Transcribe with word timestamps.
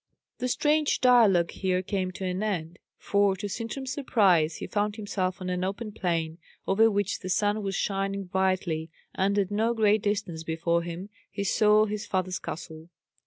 The 0.39 0.47
strange 0.47 0.99
dialogue 0.99 1.51
here 1.51 1.83
came 1.83 2.09
to 2.13 2.25
an 2.25 2.41
end; 2.41 2.79
for 2.97 3.35
to 3.35 3.47
Sintram's 3.47 3.93
surprise 3.93 4.55
he 4.55 4.65
found 4.65 4.95
himself 4.95 5.39
on 5.39 5.47
an 5.51 5.63
open 5.63 5.91
plain, 5.91 6.39
over 6.67 6.89
which 6.89 7.19
the 7.19 7.29
sun 7.29 7.61
was 7.61 7.75
shining 7.75 8.23
brightly, 8.23 8.89
and 9.13 9.37
at 9.37 9.51
no 9.51 9.75
great 9.75 10.01
distance 10.01 10.41
before 10.41 10.81
him 10.81 11.09
he 11.29 11.43
saw 11.43 11.85
his 11.85 12.07
father's 12.07 12.39
castle. 12.39 12.89